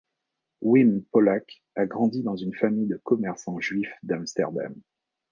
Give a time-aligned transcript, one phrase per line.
[0.63, 4.73] Wim Polak a grandi dans une famille de commerçants juifs d'Amsterdam.